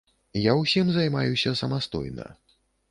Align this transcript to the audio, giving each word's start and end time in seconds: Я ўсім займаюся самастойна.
Я 0.43 0.53
ўсім 0.61 0.89
займаюся 0.97 1.57
самастойна. 1.61 2.27